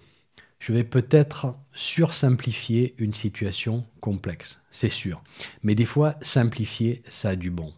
Je 0.58 0.72
vais 0.72 0.86
peut-être 0.86 1.54
sursimplifier 1.74 2.96
une 3.00 3.14
situation 3.14 3.86
complexe, 4.00 4.62
c'est 4.72 4.88
sûr. 4.88 5.22
Mais 5.62 5.76
des 5.76 5.84
fois, 5.84 6.16
simplifier, 6.22 7.04
ça 7.10 7.32
a 7.32 7.36
du 7.36 7.52
bon. 7.52 7.74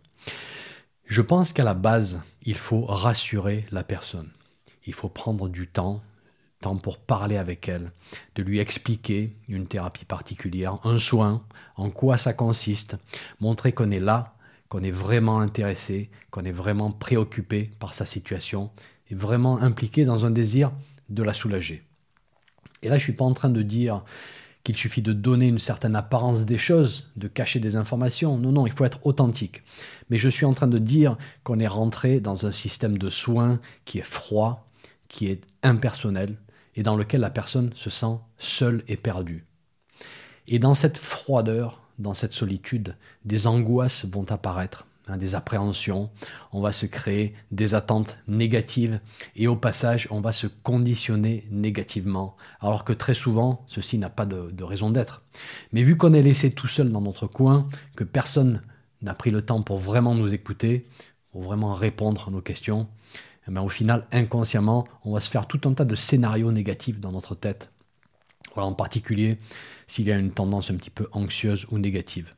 Je 1.07 1.23
pense 1.23 1.51
qu'à 1.51 1.63
la 1.63 1.73
base, 1.73 2.21
il 2.43 2.55
faut 2.55 2.85
rassurer 2.85 3.65
la 3.71 3.83
personne. 3.83 4.29
Il 4.85 4.93
faut 4.93 5.09
prendre 5.09 5.49
du 5.49 5.65
temps, 5.65 6.03
temps 6.61 6.77
pour 6.77 6.99
parler 6.99 7.37
avec 7.37 7.67
elle, 7.67 7.91
de 8.35 8.43
lui 8.43 8.59
expliquer 8.59 9.35
une 9.47 9.65
thérapie 9.65 10.05
particulière, 10.05 10.77
un 10.83 10.97
soin, 10.97 11.43
en 11.75 11.89
quoi 11.89 12.19
ça 12.19 12.33
consiste, 12.33 12.97
montrer 13.39 13.71
qu'on 13.71 13.89
est 13.89 13.99
là, 13.99 14.32
qu'on 14.73 14.81
est 14.81 14.89
vraiment 14.89 15.39
intéressé, 15.39 16.09
qu'on 16.31 16.45
est 16.45 16.51
vraiment 16.51 16.89
préoccupé 16.89 17.69
par 17.77 17.93
sa 17.93 18.07
situation 18.07 18.71
et 19.11 19.13
vraiment 19.13 19.59
impliqué 19.59 20.03
dans 20.03 20.25
un 20.25 20.31
désir 20.31 20.71
de 21.09 21.21
la 21.21 21.31
soulager. 21.31 21.83
Et 22.81 22.89
là, 22.89 22.97
je 22.97 23.03
ne 23.03 23.03
suis 23.03 23.13
pas 23.13 23.23
en 23.23 23.35
train 23.35 23.51
de 23.51 23.61
dire 23.61 24.03
qu'il 24.63 24.75
suffit 24.75 25.03
de 25.03 25.13
donner 25.13 25.45
une 25.45 25.59
certaine 25.59 25.95
apparence 25.95 26.45
des 26.45 26.57
choses, 26.57 27.07
de 27.17 27.27
cacher 27.27 27.59
des 27.59 27.75
informations. 27.75 28.35
Non, 28.39 28.51
non, 28.51 28.65
il 28.65 28.73
faut 28.73 28.83
être 28.83 29.05
authentique. 29.05 29.61
Mais 30.09 30.17
je 30.17 30.27
suis 30.27 30.47
en 30.47 30.55
train 30.55 30.65
de 30.65 30.79
dire 30.79 31.17
qu'on 31.43 31.59
est 31.59 31.67
rentré 31.67 32.19
dans 32.19 32.47
un 32.47 32.51
système 32.51 32.97
de 32.97 33.11
soins 33.11 33.59
qui 33.85 33.99
est 33.99 34.01
froid, 34.01 34.67
qui 35.07 35.27
est 35.27 35.43
impersonnel, 35.61 36.39
et 36.75 36.81
dans 36.81 36.95
lequel 36.95 37.21
la 37.21 37.29
personne 37.29 37.69
se 37.75 37.91
sent 37.91 38.17
seule 38.39 38.83
et 38.87 38.97
perdue. 38.97 39.45
Et 40.47 40.57
dans 40.57 40.73
cette 40.73 40.97
froideur, 40.97 41.82
dans 41.99 42.13
cette 42.13 42.33
solitude, 42.33 42.95
des 43.25 43.47
angoisses 43.47 44.05
vont 44.05 44.25
apparaître, 44.31 44.87
hein, 45.07 45.17
des 45.17 45.35
appréhensions, 45.35 46.09
on 46.51 46.61
va 46.61 46.71
se 46.71 46.85
créer 46.85 47.33
des 47.51 47.75
attentes 47.75 48.17
négatives 48.27 48.99
et 49.35 49.47
au 49.47 49.55
passage, 49.55 50.07
on 50.11 50.21
va 50.21 50.31
se 50.31 50.47
conditionner 50.47 51.47
négativement, 51.51 52.35
alors 52.61 52.83
que 52.83 52.93
très 52.93 53.13
souvent, 53.13 53.65
ceci 53.67 53.97
n'a 53.97 54.09
pas 54.09 54.25
de, 54.25 54.63
raison 54.63 54.89
d'être. 54.89 55.23
Mais 55.71 55.83
vu 55.83 55.97
qu'on 55.97 56.13
est 56.13 56.23
laissé 56.23 56.51
tout 56.51 56.67
seul 56.67 56.91
dans 56.91 57.01
notre 57.01 57.27
coin, 57.27 57.69
que 57.95 58.03
personne 58.03 58.61
n'a 59.01 59.13
pris 59.13 59.31
le 59.31 59.41
temps 59.41 59.61
pour 59.61 59.79
vraiment 59.79 60.15
nous 60.15 60.33
écouter, 60.33 60.85
pour 61.31 61.41
vraiment 61.41 61.73
répondre 61.73 62.25
à 62.27 62.31
nos 62.31 62.41
questions, 62.41 62.87
eh 63.47 63.51
ben, 63.51 63.61
au 63.61 63.69
final, 63.69 64.07
inconsciemment, 64.11 64.87
on 65.03 65.13
va 65.13 65.19
se 65.19 65.29
faire 65.29 65.47
tout 65.47 65.59
un 65.65 65.73
tas 65.73 65.83
de 65.83 65.95
scénarios 65.95 66.51
négatifs 66.51 66.99
dans 66.99 67.11
notre 67.11 67.35
tête. 67.35 67.72
En 68.61 68.73
particulier 68.73 69.37
s'il 69.87 70.07
y 70.07 70.11
a 70.11 70.17
une 70.17 70.31
tendance 70.31 70.71
un 70.71 70.75
petit 70.75 70.89
peu 70.89 71.07
anxieuse 71.11 71.67
ou 71.71 71.77
négative. 71.77 72.33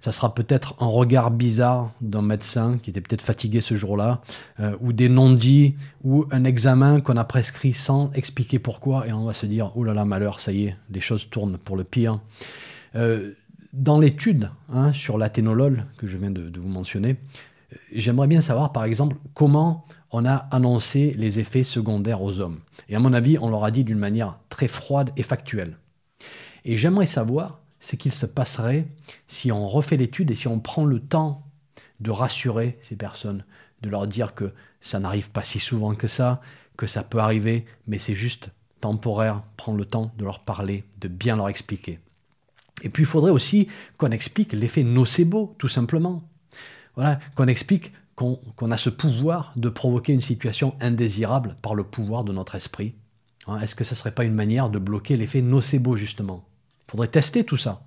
Ça 0.00 0.12
sera 0.12 0.34
peut-être 0.34 0.74
un 0.82 0.86
regard 0.86 1.30
bizarre 1.30 1.92
d'un 2.00 2.22
médecin 2.22 2.78
qui 2.78 2.90
était 2.90 3.00
peut-être 3.00 3.22
fatigué 3.22 3.60
ce 3.60 3.74
jour-là, 3.74 4.20
euh, 4.60 4.76
ou 4.80 4.92
des 4.92 5.08
non-dits, 5.08 5.74
ou 6.02 6.26
un 6.30 6.44
examen 6.44 7.00
qu'on 7.00 7.16
a 7.16 7.24
prescrit 7.24 7.72
sans 7.72 8.12
expliquer 8.12 8.58
pourquoi, 8.58 9.06
et 9.06 9.12
on 9.12 9.24
va 9.24 9.34
se 9.34 9.46
dire, 9.46 9.72
oh 9.76 9.84
là 9.84 9.94
là, 9.94 10.04
malheur, 10.04 10.40
ça 10.40 10.52
y 10.52 10.66
est, 10.66 10.76
les 10.90 11.00
choses 11.00 11.28
tournent 11.30 11.58
pour 11.58 11.76
le 11.76 11.84
pire. 11.84 12.20
Euh, 12.94 13.32
dans 13.72 13.98
l'étude 13.98 14.50
hein, 14.72 14.92
sur 14.92 15.18
l'athénolol 15.18 15.84
que 15.98 16.06
je 16.06 16.16
viens 16.16 16.30
de, 16.30 16.48
de 16.48 16.60
vous 16.60 16.68
mentionner, 16.68 17.16
euh, 17.72 17.76
j'aimerais 17.92 18.28
bien 18.28 18.40
savoir, 18.40 18.72
par 18.72 18.84
exemple, 18.84 19.16
comment 19.34 19.86
on 20.16 20.24
a 20.26 20.46
annoncé 20.52 21.12
les 21.18 21.40
effets 21.40 21.64
secondaires 21.64 22.22
aux 22.22 22.38
hommes. 22.38 22.60
Et 22.88 22.94
à 22.94 23.00
mon 23.00 23.12
avis, 23.12 23.36
on 23.36 23.50
leur 23.50 23.64
a 23.64 23.72
dit 23.72 23.82
d'une 23.82 23.98
manière 23.98 24.38
très 24.48 24.68
froide 24.68 25.10
et 25.16 25.24
factuelle. 25.24 25.76
Et 26.64 26.76
j'aimerais 26.76 27.06
savoir 27.06 27.58
ce 27.80 27.96
qu'il 27.96 28.12
se 28.12 28.24
passerait 28.24 28.86
si 29.26 29.50
on 29.50 29.66
refait 29.66 29.96
l'étude 29.96 30.30
et 30.30 30.36
si 30.36 30.46
on 30.46 30.60
prend 30.60 30.84
le 30.84 31.00
temps 31.00 31.42
de 31.98 32.12
rassurer 32.12 32.78
ces 32.80 32.94
personnes, 32.94 33.44
de 33.82 33.90
leur 33.90 34.06
dire 34.06 34.34
que 34.34 34.52
ça 34.80 35.00
n'arrive 35.00 35.30
pas 35.30 35.42
si 35.42 35.58
souvent 35.58 35.96
que 35.96 36.06
ça, 36.06 36.40
que 36.76 36.86
ça 36.86 37.02
peut 37.02 37.18
arriver, 37.18 37.66
mais 37.88 37.98
c'est 37.98 38.14
juste 38.14 38.50
temporaire, 38.80 39.42
prendre 39.56 39.78
le 39.78 39.84
temps 39.84 40.12
de 40.16 40.24
leur 40.24 40.44
parler, 40.44 40.84
de 41.00 41.08
bien 41.08 41.34
leur 41.34 41.48
expliquer. 41.48 41.98
Et 42.82 42.88
puis 42.88 43.02
il 43.02 43.06
faudrait 43.06 43.32
aussi 43.32 43.66
qu'on 43.98 44.12
explique 44.12 44.52
l'effet 44.52 44.84
nocebo, 44.84 45.56
tout 45.58 45.68
simplement. 45.68 46.22
Voilà, 46.94 47.18
qu'on 47.34 47.48
explique 47.48 47.92
qu'on 48.16 48.70
a 48.70 48.76
ce 48.76 48.90
pouvoir 48.90 49.52
de 49.56 49.68
provoquer 49.68 50.12
une 50.12 50.20
situation 50.20 50.74
indésirable 50.80 51.56
par 51.62 51.74
le 51.74 51.84
pouvoir 51.84 52.24
de 52.24 52.32
notre 52.32 52.54
esprit 52.54 52.94
hein, 53.46 53.58
Est-ce 53.60 53.74
que 53.74 53.84
ce 53.84 53.94
ne 53.94 53.96
serait 53.96 54.14
pas 54.14 54.24
une 54.24 54.34
manière 54.34 54.70
de 54.70 54.78
bloquer 54.78 55.16
l'effet 55.16 55.42
nocebo, 55.42 55.96
justement? 55.96 56.44
Il 56.86 56.90
faudrait 56.92 57.08
tester 57.08 57.44
tout 57.44 57.56
ça. 57.56 57.82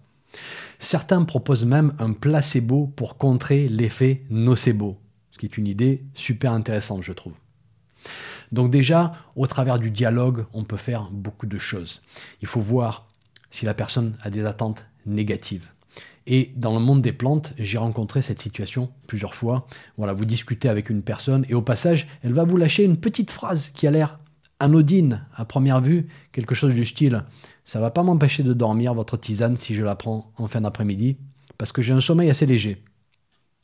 Certains 0.80 1.24
proposent 1.24 1.66
même 1.66 1.94
un 2.00 2.14
placebo 2.14 2.88
pour 2.96 3.18
contrer 3.18 3.68
l'effet 3.68 4.24
nocebo, 4.30 5.00
ce 5.32 5.38
qui 5.38 5.46
est 5.46 5.58
une 5.58 5.68
idée 5.68 6.04
super 6.14 6.52
intéressante, 6.52 7.04
je 7.04 7.14
trouve. 7.14 7.34
Donc 8.52 8.72
déjà, 8.72 9.14
au 9.36 9.48
travers 9.48 9.80
du 9.80 9.92
dialogue, 9.92 10.46
on 10.54 10.64
peut 10.64 10.78
faire 10.78 11.10
beaucoup 11.12 11.48
de 11.48 11.58
choses. 11.58 12.02
Il 12.42 12.48
faut 12.48 12.62
voir 12.62 13.08
si 13.52 13.66
la 13.66 13.74
personne 13.74 14.18
a 14.22 14.30
des 14.30 14.46
attentes 14.46 14.86
négatives. 15.06 15.70
Et 16.26 16.52
dans 16.56 16.74
le 16.74 16.80
monde 16.80 17.02
des 17.02 17.14
plantes, 17.14 17.54
j'ai 17.58 17.78
rencontré 17.78 18.22
cette 18.22 18.42
situation 18.42 18.90
plusieurs 19.08 19.36
fois. 19.36 19.68
Voilà, 19.98 20.14
vous 20.14 20.26
discutez 20.26 20.68
avec 20.68 20.90
une 20.90 21.02
personne 21.02 21.46
et 21.48 21.54
au 21.54 21.62
passage, 21.62 22.08
elle 22.22 22.34
va 22.34 22.44
vous 22.44 22.58
lâcher 22.58 22.84
une 22.84 22.98
petite 22.98 23.32
phrase 23.32 23.70
qui 23.70 23.88
a 23.88 23.92
l'air 23.92 24.20
anodine 24.60 25.26
à 25.36 25.46
première 25.46 25.82
vue, 25.82 26.08
quelque 26.32 26.56
chose 26.56 26.74
du 26.74 26.84
style 26.84 27.24
ça 27.68 27.82
va 27.82 27.92
pas 27.92 28.02
m'empêcher 28.02 28.44
de 28.44 28.54
dormir 28.54 28.94
votre 28.94 29.18
tisane 29.18 29.58
si 29.58 29.76
je 29.76 29.84
la 29.84 29.96
prends 29.96 30.32
en 30.38 30.48
fin 30.48 30.62
d'après-midi 30.62 31.18
parce 31.58 31.74
que 31.74 31.82
j'ai 31.82 31.94
un 31.94 32.00
sommeil 32.00 32.30
assez 32.30 32.46
léger. 32.46 32.82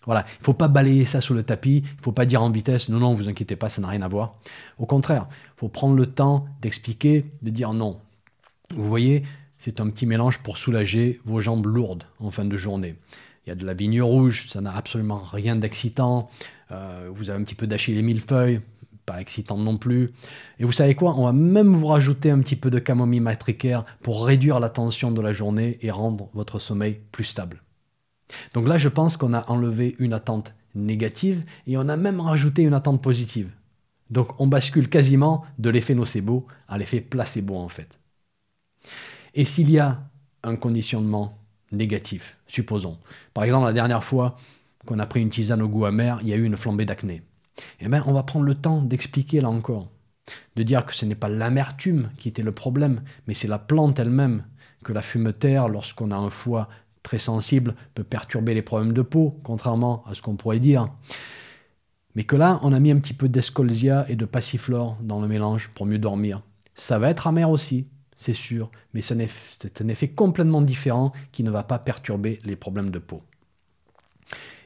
Voilà, 0.05 0.25
il 0.41 0.43
faut 0.43 0.53
pas 0.53 0.67
balayer 0.67 1.05
ça 1.05 1.21
sous 1.21 1.33
le 1.33 1.43
tapis, 1.43 1.83
il 1.85 2.03
faut 2.03 2.11
pas 2.11 2.25
dire 2.25 2.43
en 2.43 2.51
vitesse 2.51 2.89
non 2.89 2.99
non, 2.99 3.13
vous 3.13 3.29
inquiétez 3.29 3.55
pas, 3.55 3.69
ça 3.69 3.81
n'a 3.81 3.87
rien 3.87 4.01
à 4.01 4.09
voir. 4.09 4.35
Au 4.77 4.85
contraire, 4.85 5.27
il 5.31 5.59
faut 5.61 5.69
prendre 5.69 5.95
le 5.95 6.05
temps 6.05 6.45
d'expliquer, 6.61 7.31
de 7.41 7.49
dire 7.49 7.71
non. 7.71 8.01
Vous 8.75 8.85
voyez, 8.85 9.23
c'est 9.63 9.79
un 9.79 9.89
petit 9.89 10.05
mélange 10.05 10.39
pour 10.39 10.57
soulager 10.57 11.21
vos 11.23 11.39
jambes 11.39 11.65
lourdes 11.65 12.03
en 12.19 12.31
fin 12.31 12.43
de 12.43 12.57
journée. 12.57 12.95
Il 13.45 13.49
y 13.49 13.51
a 13.53 13.55
de 13.55 13.65
la 13.65 13.73
vigne 13.73 14.01
rouge, 14.01 14.49
ça 14.49 14.59
n'a 14.59 14.75
absolument 14.75 15.19
rien 15.19 15.55
d'excitant. 15.55 16.29
Euh, 16.71 17.09
vous 17.13 17.29
avez 17.29 17.39
un 17.39 17.45
petit 17.45 17.55
peu 17.55 17.65
d'achille 17.65 17.97
et 17.97 18.01
millefeuille, 18.01 18.59
pas 19.05 19.21
excitant 19.21 19.57
non 19.57 19.77
plus. 19.77 20.11
Et 20.59 20.65
vous 20.65 20.73
savez 20.73 20.95
quoi 20.95 21.15
On 21.15 21.23
va 21.23 21.31
même 21.31 21.73
vous 21.73 21.87
rajouter 21.87 22.29
un 22.29 22.41
petit 22.41 22.57
peu 22.57 22.69
de 22.69 22.79
camomille 22.79 23.21
matricaire 23.21 23.85
pour 24.01 24.25
réduire 24.25 24.59
la 24.59 24.69
tension 24.69 25.11
de 25.11 25.21
la 25.21 25.31
journée 25.31 25.77
et 25.81 25.91
rendre 25.91 26.27
votre 26.33 26.59
sommeil 26.59 26.99
plus 27.13 27.23
stable. 27.23 27.61
Donc 28.53 28.67
là, 28.67 28.77
je 28.77 28.89
pense 28.89 29.15
qu'on 29.15 29.33
a 29.33 29.49
enlevé 29.49 29.95
une 29.97 30.11
attente 30.11 30.53
négative 30.75 31.45
et 31.67 31.77
on 31.77 31.87
a 31.87 31.95
même 31.95 32.19
rajouté 32.19 32.63
une 32.63 32.73
attente 32.73 33.01
positive. 33.01 33.49
Donc 34.09 34.37
on 34.41 34.47
bascule 34.47 34.89
quasiment 34.89 35.45
de 35.57 35.69
l'effet 35.69 35.95
nocebo 35.95 36.47
à 36.67 36.77
l'effet 36.77 36.99
placebo 36.99 37.55
en 37.55 37.69
fait. 37.69 37.97
Et 39.33 39.45
s'il 39.45 39.71
y 39.71 39.79
a 39.79 39.99
un 40.43 40.55
conditionnement 40.55 41.37
négatif, 41.71 42.37
supposons, 42.47 42.97
par 43.33 43.43
exemple 43.43 43.65
la 43.65 43.73
dernière 43.73 44.03
fois 44.03 44.37
qu'on 44.85 44.99
a 44.99 45.05
pris 45.05 45.21
une 45.21 45.29
tisane 45.29 45.61
au 45.61 45.67
goût 45.67 45.85
amer, 45.85 46.19
il 46.21 46.27
y 46.27 46.33
a 46.33 46.35
eu 46.35 46.43
une 46.43 46.57
flambée 46.57 46.85
d'acné. 46.85 47.23
Eh 47.79 47.87
bien, 47.87 48.03
on 48.07 48.13
va 48.13 48.23
prendre 48.23 48.45
le 48.45 48.55
temps 48.55 48.81
d'expliquer 48.81 49.41
là 49.41 49.49
encore, 49.49 49.89
de 50.55 50.63
dire 50.63 50.85
que 50.85 50.93
ce 50.93 51.05
n'est 51.05 51.15
pas 51.15 51.29
l'amertume 51.29 52.09
qui 52.17 52.29
était 52.29 52.43
le 52.43 52.51
problème, 52.51 53.01
mais 53.27 53.33
c'est 53.33 53.47
la 53.47 53.59
plante 53.59 53.99
elle-même, 53.99 54.43
que 54.83 54.93
la 54.93 55.01
fumeterre, 55.01 55.69
lorsqu'on 55.69 56.11
a 56.11 56.15
un 56.15 56.29
foie 56.29 56.67
très 57.03 57.19
sensible, 57.19 57.75
peut 57.95 58.03
perturber 58.03 58.53
les 58.53 58.61
problèmes 58.61 58.93
de 58.93 59.01
peau, 59.01 59.39
contrairement 59.43 60.03
à 60.05 60.15
ce 60.15 60.21
qu'on 60.21 60.35
pourrait 60.35 60.59
dire. 60.59 60.89
Mais 62.15 62.23
que 62.23 62.35
là, 62.35 62.59
on 62.61 62.73
a 62.73 62.79
mis 62.79 62.91
un 62.91 62.99
petit 62.99 63.13
peu 63.13 63.29
d'escolzia 63.29 64.05
et 64.09 64.15
de 64.15 64.25
passiflore 64.25 64.97
dans 65.01 65.21
le 65.21 65.27
mélange 65.27 65.71
pour 65.73 65.85
mieux 65.85 65.97
dormir. 65.97 66.41
Ça 66.75 66.99
va 66.99 67.09
être 67.09 67.27
amer 67.27 67.49
aussi, 67.49 67.87
c'est 68.23 68.33
sûr, 68.33 68.71
mais 68.93 69.01
c'est 69.01 69.81
un 69.81 69.87
effet 69.89 70.07
complètement 70.07 70.61
différent 70.61 71.11
qui 71.33 71.43
ne 71.43 71.51
va 71.51 71.63
pas 71.63 71.77
perturber 71.77 72.39
les 72.45 72.55
problèmes 72.55 72.89
de 72.89 72.99
peau. 72.99 73.21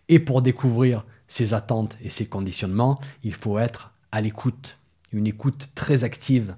Et 0.10 0.20
pour 0.20 0.44
découvrir 0.44 1.04
ces 1.28 1.56
attentes 1.56 1.98
et 2.04 2.12
ces 2.12 2.28
conditionnements, 2.28 3.00
il 3.24 3.34
faut 3.34 3.58
être 3.58 3.94
à 4.12 4.22
l'écoute, 4.22 4.78
une 5.12 5.26
écoute 5.26 5.70
très 5.74 6.04
active 6.04 6.56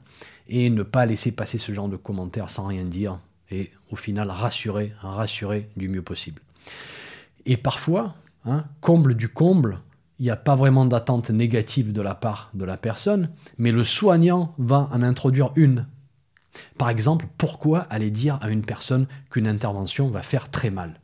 et 0.50 0.70
ne 0.70 0.84
pas 0.84 1.06
laisser 1.06 1.32
passer 1.32 1.58
ce 1.58 1.72
genre 1.72 1.88
de 1.88 1.96
commentaires 1.96 2.50
sans 2.50 2.68
rien 2.68 2.84
dire 2.84 3.18
et 3.50 3.72
au 3.92 3.96
final 3.96 4.30
rassurer, 4.30 4.92
rassurer 5.00 5.70
du 5.78 5.88
mieux 5.88 6.02
possible. 6.02 6.42
Et 7.46 7.56
parfois, 7.56 8.16
hein, 8.44 8.66
comble 8.82 9.16
du 9.16 9.30
comble, 9.30 9.80
il 10.20 10.24
n'y 10.24 10.32
a 10.32 10.36
pas 10.36 10.58
vraiment 10.58 10.86
d'attente 10.86 11.30
négative 11.30 11.94
de 11.94 12.02
la 12.02 12.14
part 12.14 12.50
de 12.54 12.66
la 12.66 12.76
personne, 12.76 13.30
mais 13.58 13.72
le 13.72 13.86
soignant 13.86 14.54
va 14.58 14.90
en 14.92 15.02
introduire 15.02 15.54
une 15.56 15.86
par 16.78 16.90
exemple, 16.90 17.26
pourquoi 17.38 17.82
aller 17.90 18.12
dire 18.12 18.38
à 18.42 18.50
une 18.50 18.64
personne 18.64 19.08
qu'une 19.30 19.48
intervention 19.48 20.10
va 20.10 20.22
faire 20.22 20.50
très 20.50 20.70
mal? 20.70 21.00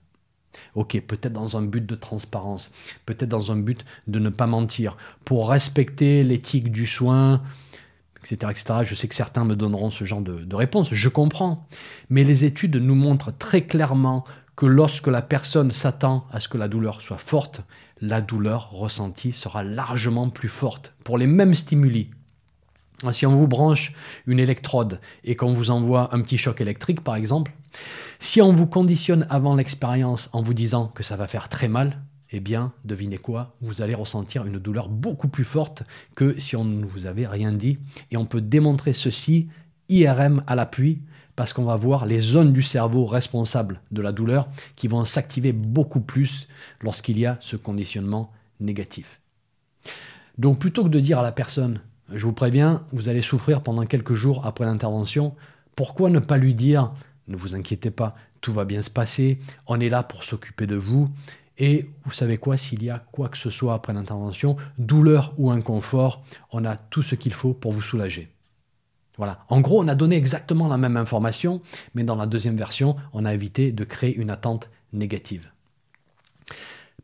Ok, 0.74 1.00
peut-être 1.02 1.34
dans 1.34 1.58
un 1.58 1.64
but 1.64 1.86
de 1.86 1.96
transparence, 1.96 2.72
peut-être 3.06 3.30
dans 3.30 3.52
un 3.52 3.58
but 3.58 3.86
de 4.08 4.20
ne 4.20 4.30
pas 4.30 4.48
mentir, 4.48 4.96
pour 5.26 5.50
respecter 5.50 6.24
l'éthique 6.24 6.72
du 6.72 6.86
soin, 6.86 7.42
etc.. 8.22 8.54
Je 8.86 8.96
sais 8.96 9.08
que 9.08 9.16
certains 9.16 9.46
me 9.46 9.56
donneront 9.56 9.92
ce 9.92 10.06
genre 10.06 10.22
de 10.22 10.56
réponse, 10.56 10.94
je 10.94 11.10
comprends. 11.10 11.68
Mais 12.10 12.24
les 12.24 12.46
études 12.46 12.78
nous 12.78 12.96
montrent 12.96 13.38
très 13.38 13.64
clairement 13.64 14.24
que 14.56 14.66
lorsque 14.66 15.08
la 15.08 15.22
personne 15.22 15.72
s'attend 15.72 16.26
à 16.32 16.40
ce 16.40 16.48
que 16.48 16.58
la 16.58 16.70
douleur 16.70 17.02
soit 17.02 17.18
forte, 17.18 17.62
la 18.00 18.22
douleur 18.22 18.72
ressentie 18.72 19.34
sera 19.34 19.64
largement 19.64 20.30
plus 20.30 20.48
forte 20.48 20.94
pour 21.04 21.18
les 21.18 21.28
mêmes 21.28 21.56
stimuli. 21.56 22.12
Si 23.12 23.26
on 23.26 23.36
vous 23.36 23.48
branche 23.48 23.94
une 24.26 24.40
électrode 24.40 25.00
et 25.24 25.36
qu'on 25.36 25.54
vous 25.54 25.70
envoie 25.70 26.14
un 26.16 26.22
petit 26.22 26.38
choc 26.38 26.62
électrique, 26.62 27.02
par 27.02 27.16
exemple, 27.16 27.52
si 28.20 28.42
on 28.42 28.54
vous 28.54 28.68
conditionne 28.68 29.28
avant 29.30 29.56
l'expérience 29.56 30.30
en 30.32 30.42
vous 30.42 30.54
disant 30.54 30.88
que 30.88 31.04
ça 31.04 31.18
va 31.18 31.28
faire 31.28 31.50
très 31.50 31.68
mal, 31.68 32.02
eh 32.32 32.40
bien, 32.40 32.74
devinez 32.84 33.18
quoi? 33.18 33.56
Vous 33.62 33.82
allez 33.82 33.96
ressentir 33.96 34.46
une 34.46 34.60
douleur 34.60 34.90
beaucoup 34.90 35.28
plus 35.28 35.44
forte 35.44 35.84
que 36.16 36.40
si 36.40 36.56
on 36.56 36.64
ne 36.64 36.86
vous 36.86 37.06
avait 37.06 37.28
rien 37.28 37.52
dit. 37.52 37.78
Et 38.12 38.18
on 38.18 38.26
peut 38.26 38.42
démontrer 38.42 38.94
ceci 38.94 39.48
IRM 39.90 40.44
à 40.48 40.56
l'appui 40.56 41.02
parce 41.36 41.54
qu'on 41.54 41.66
va 41.66 41.76
voir 41.76 42.06
les 42.06 42.20
zones 42.20 42.54
du 42.54 42.62
cerveau 42.62 43.06
responsables 43.06 43.82
de 43.92 44.02
la 44.02 44.12
douleur 44.12 44.48
qui 44.76 44.88
vont 44.88 45.06
s'activer 45.06 45.54
beaucoup 45.54 46.00
plus 46.00 46.48
lorsqu'il 46.82 47.20
y 47.20 47.26
a 47.26 47.38
ce 47.42 47.58
conditionnement 47.58 48.32
négatif. 48.60 49.20
Donc 50.38 50.60
plutôt 50.60 50.84
que 50.84 50.90
de 50.90 51.00
dire 51.00 51.20
à 51.20 51.24
la 51.24 51.32
personne, 51.32 51.82
je 52.14 52.26
vous 52.26 52.34
préviens, 52.34 52.84
vous 52.92 53.10
allez 53.10 53.22
souffrir 53.22 53.62
pendant 53.62 53.86
quelques 53.86 54.14
jours 54.14 54.46
après 54.46 54.66
l'intervention, 54.66 55.36
pourquoi 55.76 56.10
ne 56.10 56.20
pas 56.20 56.38
lui 56.38 56.54
dire, 56.54 56.92
ne 57.28 57.36
vous 57.36 57.56
inquiétez 57.56 57.92
pas, 57.92 58.16
tout 58.42 58.54
va 58.54 58.66
bien 58.66 58.82
se 58.82 58.90
passer, 58.90 59.40
on 59.68 59.80
est 59.80 59.90
là 59.90 60.04
pour 60.04 60.24
s'occuper 60.24 60.68
de 60.68 60.76
vous, 60.76 61.10
et 61.58 61.90
vous 62.04 62.12
savez 62.12 62.38
quoi, 62.38 62.58
s'il 62.58 62.84
y 62.84 62.90
a 62.90 63.00
quoi 63.12 63.30
que 63.30 63.38
ce 63.38 63.50
soit 63.50 63.74
après 63.74 63.94
l'intervention, 63.94 64.58
douleur 64.78 65.34
ou 65.38 65.52
inconfort, 65.52 66.24
on 66.52 66.66
a 66.66 66.76
tout 66.76 67.02
ce 67.02 67.16
qu'il 67.16 67.34
faut 67.34 67.54
pour 67.54 67.72
vous 67.72 67.82
soulager. 67.82 68.30
Voilà. 69.18 69.46
En 69.48 69.62
gros, 69.62 69.82
on 69.82 69.88
a 69.88 69.96
donné 69.96 70.18
exactement 70.18 70.68
la 70.68 70.78
même 70.78 70.98
information, 70.98 71.62
mais 71.94 72.04
dans 72.04 72.18
la 72.18 72.26
deuxième 72.26 72.58
version, 72.58 72.98
on 73.14 73.24
a 73.24 73.34
évité 73.34 73.72
de 73.72 73.86
créer 73.86 74.14
une 74.14 74.30
attente 74.30 74.70
négative. 74.92 75.50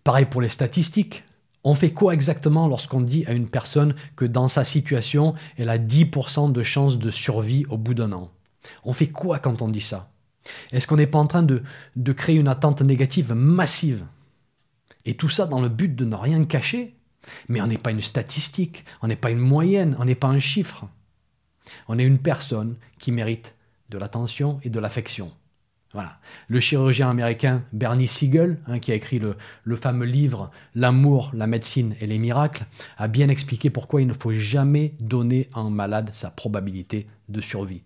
Pareil 0.04 0.26
pour 0.26 0.42
les 0.42 0.50
statistiques. 0.50 1.24
On 1.64 1.76
fait 1.76 1.92
quoi 1.92 2.14
exactement 2.14 2.68
lorsqu'on 2.68 3.02
dit 3.02 3.24
à 3.28 3.34
une 3.34 3.48
personne 3.48 3.96
que 4.16 4.26
dans 4.26 4.48
sa 4.48 4.64
situation, 4.64 5.36
elle 5.58 5.70
a 5.70 5.78
10% 5.78 6.52
de 6.52 6.64
chances 6.64 6.98
de 6.98 7.12
survie 7.12 7.66
au 7.70 7.78
bout 7.78 7.94
d'un 7.94 8.12
an? 8.14 8.32
On 8.84 8.94
fait 8.94 9.10
quoi 9.10 9.40
quand 9.40 9.62
on 9.62 9.70
dit 9.70 9.82
ça? 9.82 10.12
Est-ce 10.72 10.88
qu'on 10.88 10.96
n'est 10.96 11.08
pas 11.08 11.20
en 11.20 11.28
train 11.28 11.44
de, 11.44 11.62
de 11.96 12.12
créer 12.14 12.36
une 12.36 12.48
attente 12.48 12.82
négative 12.82 13.34
massive? 13.34 14.06
Et 15.06 15.14
tout 15.14 15.30
ça 15.30 15.46
dans 15.46 15.62
le 15.62 15.70
but 15.70 15.96
de 15.96 16.06
ne 16.06 16.16
rien 16.16 16.44
cacher? 16.46 16.96
Mais 17.48 17.62
on 17.62 17.68
n'est 17.68 17.78
pas 17.78 17.92
une 17.92 18.02
statistique, 18.02 18.84
on 19.04 19.08
n'est 19.08 19.16
pas 19.16 19.30
une 19.30 19.38
moyenne, 19.38 19.96
on 20.00 20.06
n'est 20.06 20.16
pas 20.16 20.28
un 20.28 20.40
chiffre. 20.40 20.88
On 21.88 22.00
est 22.00 22.04
une 22.04 22.20
personne 22.20 22.76
qui 22.98 23.12
mérite 23.12 23.56
de 23.90 24.00
l'attention 24.00 24.60
et 24.64 24.70
de 24.70 24.80
l'affection. 24.80 25.32
Le 26.48 26.60
chirurgien 26.60 27.10
américain 27.10 27.64
Bernie 27.74 28.08
Siegel, 28.08 28.60
hein, 28.68 28.80
qui 28.80 28.92
a 28.92 28.96
écrit 28.96 29.20
le, 29.20 29.36
le 29.64 29.76
fameux 29.76 30.06
livre 30.06 30.52
L'amour, 30.74 31.32
la 31.34 31.48
médecine 31.48 31.96
et 32.00 32.08
les 32.08 32.18
miracles, 32.18 32.66
a 32.98 33.08
bien 33.08 33.30
expliqué 33.30 33.70
pourquoi 33.70 34.02
il 34.02 34.08
ne 34.08 34.14
faut 34.14 34.34
jamais 34.34 34.94
donner 35.00 35.50
à 35.54 35.60
un 35.60 35.70
malade 35.70 36.10
sa 36.14 36.32
probabilité 36.32 37.08
de 37.30 37.42
survie. 37.42 37.84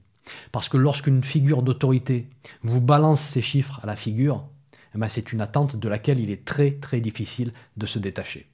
Parce 0.51 0.69
que 0.69 0.77
lorsqu'une 0.77 1.23
figure 1.23 1.61
d'autorité 1.61 2.29
vous 2.63 2.81
balance 2.81 3.21
ces 3.21 3.41
chiffres 3.41 3.79
à 3.83 3.87
la 3.87 3.95
figure, 3.95 4.47
eh 4.93 4.97
ben, 4.97 5.09
c'est 5.09 5.33
une 5.33 5.41
attente 5.41 5.75
de 5.75 5.89
laquelle 5.89 6.19
il 6.19 6.31
est 6.31 6.45
très 6.45 6.71
très 6.71 7.01
difficile 7.01 7.53
de 7.77 7.85
se 7.85 7.99
détacher. 7.99 8.47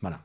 Voilà. 0.00 0.20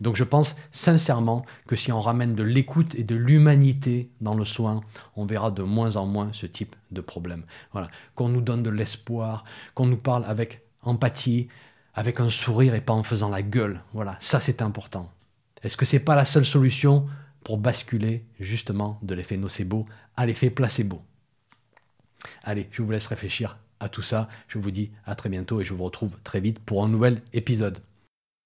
Donc 0.00 0.16
je 0.16 0.24
pense 0.24 0.56
sincèrement 0.72 1.44
que 1.66 1.76
si 1.76 1.92
on 1.92 2.00
ramène 2.00 2.34
de 2.34 2.42
l'écoute 2.42 2.94
et 2.94 3.04
de 3.04 3.14
l'humanité 3.14 4.10
dans 4.20 4.34
le 4.34 4.44
soin, 4.44 4.80
on 5.16 5.26
verra 5.26 5.50
de 5.50 5.62
moins 5.62 5.96
en 5.96 6.06
moins 6.06 6.30
ce 6.32 6.46
type 6.46 6.74
de 6.90 7.00
problème. 7.00 7.44
Voilà, 7.72 7.88
qu'on 8.14 8.28
nous 8.28 8.40
donne 8.40 8.62
de 8.62 8.70
l'espoir, 8.70 9.44
qu'on 9.74 9.86
nous 9.86 9.96
parle 9.96 10.24
avec 10.24 10.62
empathie, 10.82 11.48
avec 11.94 12.20
un 12.20 12.30
sourire 12.30 12.74
et 12.74 12.80
pas 12.80 12.92
en 12.92 13.02
faisant 13.02 13.28
la 13.28 13.42
gueule. 13.42 13.80
Voilà, 13.92 14.16
ça 14.20 14.40
c'est 14.40 14.62
important. 14.62 15.10
Est-ce 15.62 15.76
que 15.76 15.84
c'est 15.84 15.98
pas 15.98 16.14
la 16.14 16.24
seule 16.24 16.46
solution 16.46 17.06
pour 17.44 17.58
basculer 17.58 18.24
justement 18.38 18.98
de 19.02 19.14
l'effet 19.14 19.36
nocebo 19.36 19.86
à 20.16 20.26
l'effet 20.26 20.50
placebo? 20.50 21.02
Allez, 22.42 22.68
je 22.70 22.82
vous 22.82 22.90
laisse 22.90 23.06
réfléchir 23.06 23.58
à 23.80 23.88
tout 23.88 24.02
ça. 24.02 24.28
Je 24.48 24.58
vous 24.58 24.70
dis 24.70 24.90
à 25.04 25.14
très 25.14 25.28
bientôt 25.28 25.60
et 25.60 25.64
je 25.64 25.74
vous 25.74 25.84
retrouve 25.84 26.16
très 26.24 26.40
vite 26.40 26.58
pour 26.58 26.84
un 26.84 26.88
nouvel 26.88 27.22
épisode. 27.32 27.78